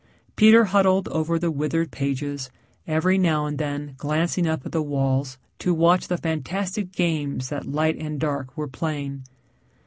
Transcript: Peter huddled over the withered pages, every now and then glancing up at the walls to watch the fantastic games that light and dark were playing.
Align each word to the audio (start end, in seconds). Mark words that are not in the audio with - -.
Peter 0.35 0.63
huddled 0.65 1.07
over 1.09 1.37
the 1.37 1.51
withered 1.51 1.91
pages, 1.91 2.49
every 2.87 3.19
now 3.19 3.45
and 3.45 3.59
then 3.59 3.93
glancing 3.97 4.47
up 4.47 4.65
at 4.65 4.71
the 4.71 4.81
walls 4.81 5.37
to 5.59 5.75
watch 5.75 6.07
the 6.07 6.17
fantastic 6.17 6.91
games 6.91 7.49
that 7.49 7.67
light 7.71 7.97
and 7.99 8.19
dark 8.19 8.57
were 8.57 8.67
playing. 8.67 9.21